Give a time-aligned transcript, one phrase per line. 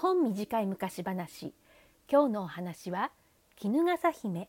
[0.00, 1.52] 本短い昔話。
[2.10, 3.10] 今日のお話は
[3.54, 4.48] 絹笠姫。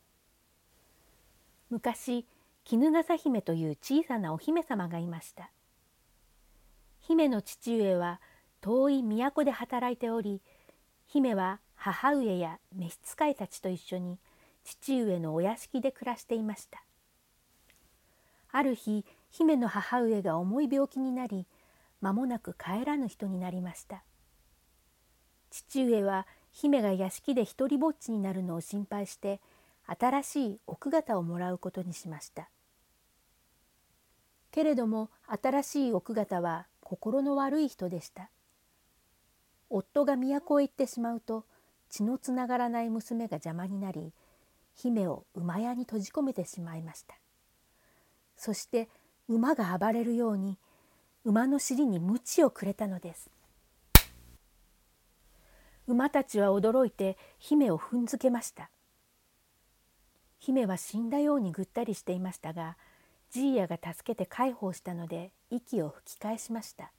[1.69, 2.25] 昔
[2.63, 5.51] 絹笠姫という小さなお姫様がいました。
[7.01, 8.21] 姫の父上は
[8.61, 10.41] 遠い都で働いており
[11.05, 14.19] 姫は母上や召使いたちと一緒に
[14.63, 16.81] 父上のお屋敷で暮らしていました。
[18.53, 21.45] ある日姫の母上が重い病気になり
[21.99, 24.05] 間もなく帰らぬ人になりました。
[25.51, 29.39] 父上は姫が屋敷で一りぼっちになるのを心配して
[29.85, 32.49] 新しい奥方をもらうことにしました。
[34.51, 38.29] けれども新しい奥方は心の悪い人でした。
[39.69, 41.45] 夫が都へ行ってしまうと
[41.89, 44.13] 血のつながらない娘が邪魔になり
[44.73, 47.15] 姫を馬屋に閉じ込めてしまいました。
[48.35, 48.89] そして
[49.27, 50.57] 馬が暴れるように
[51.23, 53.29] 馬の尻に鞭をくれたのです。
[55.87, 58.69] 馬たちは驚いて姫を踏んづけました。
[60.39, 62.75] 姫は死んだようにぐったりしていましたが
[63.29, 66.91] ジーヤが助けて介抱したので息を吹き返しました。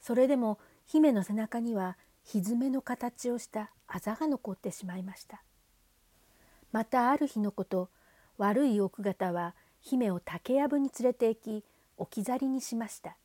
[0.00, 5.42] それでも姫の背中には蹄の形をしたあざが残ってしまいました。
[6.72, 7.90] またある日のこと
[8.38, 11.64] 悪い奥方は姫を竹やぶに連れて行き
[11.96, 13.16] 置き去りにしました。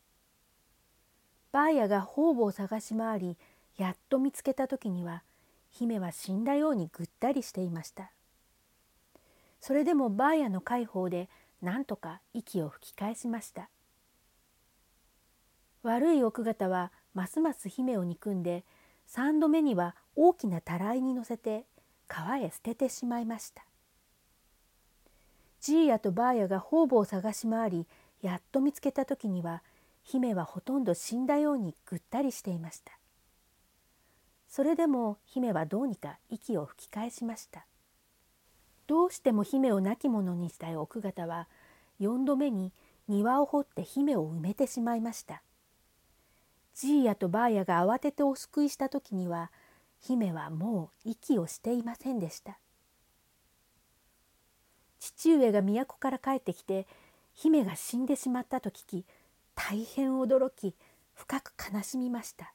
[1.51, 3.37] バーヤが方々を探し回り
[3.77, 5.23] やっと見つけた時には
[5.69, 8.11] 姫は死んだようにぐったりしていました。
[9.59, 11.29] それでもバーヤの介抱で
[11.61, 13.69] なんとか息を吹き返しました。
[15.83, 18.63] 悪い奥方はますます姫を憎んで
[19.05, 21.65] 三度目には大きなたらいに乗せて
[22.07, 23.65] 川へ捨ててしまいました。
[25.59, 27.87] ジーヤとバーヤが方々を探し回り
[28.21, 29.63] やっと見つけた時には
[30.03, 32.93] 姫はほとんど死んだようにぐったりしていました。
[34.47, 37.65] それでも姫はどうにか息を吹き返しました。
[38.87, 41.47] どうしても姫を亡き者にしたい奥方は
[41.99, 42.71] 4度目に
[43.07, 45.41] 庭を掘って姫を埋めてしまいました。
[46.73, 49.51] ジーヤとバーヤが慌ててお救いした時には
[49.99, 52.59] 姫はもう息をしていませんでした。
[54.99, 56.87] 父上が都から帰ってきて
[57.33, 59.05] 姫が死んでしまったと聞き
[59.53, 60.75] 大変驚き
[61.13, 62.54] 深く悲しみました。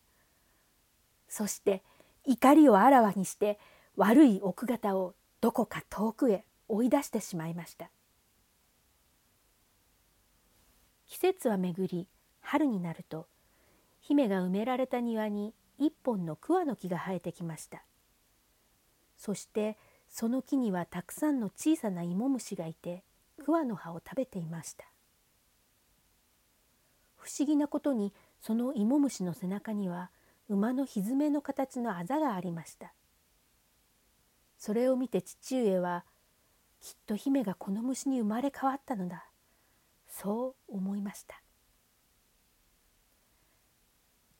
[1.30, 1.82] そして
[2.26, 3.58] 怒りをあらわにして
[3.96, 7.90] 悪い奥方をどこか遠くへ追い出してしまいました。
[11.06, 12.08] 季節は巡り
[12.40, 13.26] 春になると
[14.00, 17.84] 姫が埋められた庭に一本の桑の木が生えてきました。
[19.16, 23.04] そしてその木にはたくさんの小さな芋虫がいて
[23.44, 24.84] 桑の葉を食べていました。
[27.16, 30.10] 不思議なことにその芋虫の背中には
[30.50, 32.92] 馬の蹄の形のあざがありました。
[34.58, 36.04] それを見て父上は
[36.80, 39.30] きっと姫がこの虫に生まれ変わったのだ。
[40.08, 41.40] そう思いました。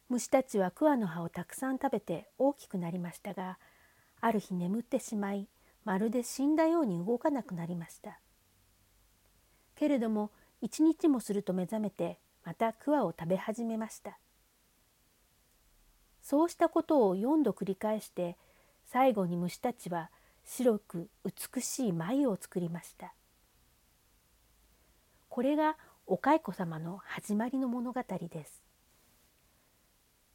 [0.09, 3.60] 虫たちは桑の葉をたくさん食べて大きくなりましたが
[4.20, 5.47] ある日眠ってしまい
[5.84, 8.19] まるで死んだように動かなくなりました。
[9.76, 14.19] けれども一日もすると目覚めてまた桑を食べ始めました。
[16.22, 18.36] そうしたことを4度繰り返して
[18.86, 20.10] 最後に虫たちは
[20.44, 23.14] 白く美しい眉を作りました。
[25.28, 25.76] これが
[26.06, 28.62] お蚕様の始まりの物語です。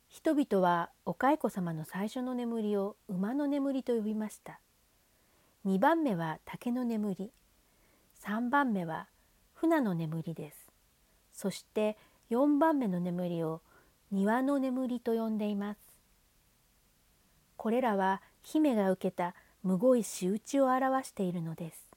[0.07, 4.61] 人々はお蚕様の最初の眠りを馬の眠りと呼びました。
[5.65, 7.31] 2番目は竹の眠り。
[8.23, 9.09] 3番目は
[9.53, 10.71] 船の眠りです。
[11.33, 11.97] そして
[12.31, 13.61] 4番目の眠りを
[14.11, 15.79] 庭の眠りと呼んでいます。
[17.57, 19.33] これらは姫が受けた
[19.63, 21.89] むごい仕打ちを表しているのです。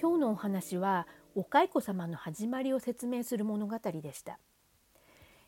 [0.00, 1.06] 今日のお話は
[1.36, 4.38] お蚕様の始まりを説明する物語でした、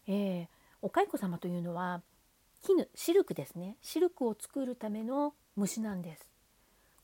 [0.07, 0.47] えー、
[0.83, 2.03] お蚕様というのは
[2.63, 3.77] 絹シルクですね。
[3.83, 6.31] シルクを作るための虫なんです。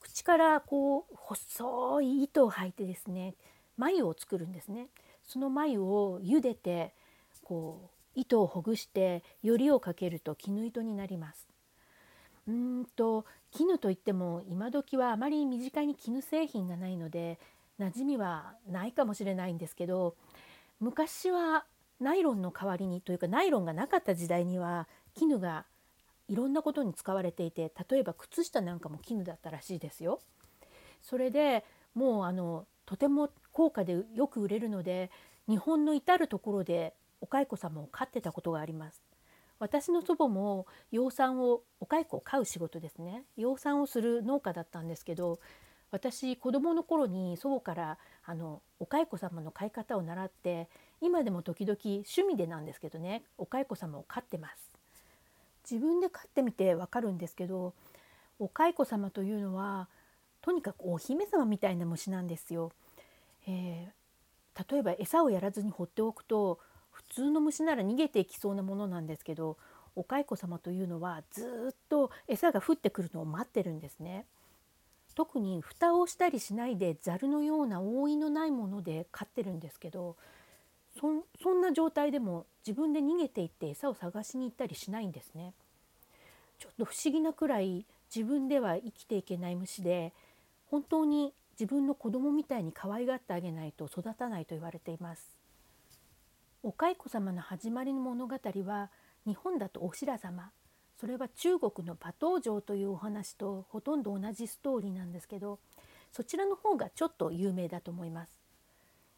[0.01, 3.35] 口からこう細い糸を吐いてですね
[3.77, 4.89] 眉を作るんですね
[5.23, 6.95] その眉を茹でて
[7.43, 11.49] こう糸をほぐしてよりをかけると絹糸になります
[12.47, 17.39] うんと絹といっても今時はあまり身近に絹製品がないので
[17.81, 20.15] 馴染みはないかもしれないんですけど
[20.81, 21.65] 昔は
[22.01, 25.65] ナイロンの代わりにというかナイロンがなかった時代には絹が
[26.29, 30.21] いろんなことに使われていて例えば靴下なんかも絹だったらしいですよ。
[31.03, 35.11] それでもうあのとても高価でよく売れるので
[35.49, 36.93] 日本の至る所で
[37.23, 39.01] お蚕様を飼ってたことがあります。
[39.61, 43.23] 私の祖母も養蚕をお蚕を飼う仕事ですね。
[43.37, 45.39] 養蚕をする農家だったんですけど
[45.93, 50.69] 私子供の頃に祖母からあのお蚕様の飼い方を習って
[51.01, 54.71] 今でも時々趣味でなんですけどねお蚕様を飼ってます。
[55.71, 57.73] 自分で飼ってみてわかるんですけど
[58.41, 59.89] お蚕様というのは
[60.43, 62.73] とにかくお姫様みたいな虫なんですよ、
[63.47, 66.59] えー、例えば餌をやらずに放っておくと
[66.91, 69.57] 普通の虫なら逃げていきそうなものなんですけど
[69.97, 74.27] お蚕様というのはずっと餌が降ってくるのを待ってるんですね。
[75.15, 80.17] 特に蓋をしたりしないでざるのような覆いのないもので飼ってるんですけど
[80.99, 85.55] そんな状態でも自分で逃げていって餌を探しに行ったりしないんですね。
[86.59, 90.13] ちょっと不思議なくらい自分では生きていけない虫で
[90.71, 95.37] 本当に自分の子供みたいに可愛がってあげないと育たないと言われています。
[96.63, 98.91] お蚕様の始まりの物語は
[99.27, 100.51] 日本だとお白様
[100.99, 105.59] それは中国の馬頭城というお話とほとんど同じストーリーなんですけど
[106.13, 108.41] そちらの方がちょっと有名だと思います。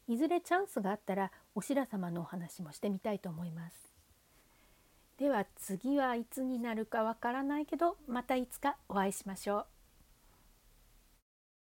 [0.09, 3.93] いずれチャンスがあったらお白様のお話もしてみたいと思います。
[5.17, 9.76] では次はいつになるかわからないけどまたいつかお会いしましょう。